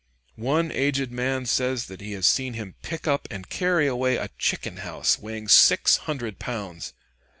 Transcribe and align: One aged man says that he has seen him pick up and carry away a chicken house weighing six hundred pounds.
One 0.35 0.71
aged 0.71 1.11
man 1.11 1.45
says 1.45 1.85
that 1.85 2.01
he 2.01 2.13
has 2.13 2.25
seen 2.25 2.55
him 2.55 2.73
pick 2.81 3.07
up 3.07 3.27
and 3.29 3.47
carry 3.47 3.85
away 3.85 4.15
a 4.17 4.31
chicken 4.39 4.77
house 4.77 5.19
weighing 5.19 5.47
six 5.47 5.97
hundred 5.97 6.39
pounds. 6.39 6.93